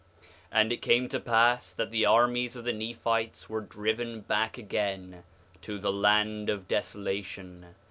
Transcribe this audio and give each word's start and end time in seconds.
4:2 0.19 0.27
And 0.53 0.71
it 0.73 0.77
came 0.77 1.07
to 1.09 1.19
pass 1.19 1.75
that 1.75 1.91
the 1.91 2.07
armies 2.07 2.55
of 2.55 2.63
the 2.63 2.73
Nephites 2.73 3.47
were 3.47 3.61
driven 3.61 4.21
back 4.21 4.57
again 4.57 5.23
to 5.61 5.77
the 5.77 5.93
land 5.93 6.49
of 6.49 6.67
Desolation. 6.67 7.75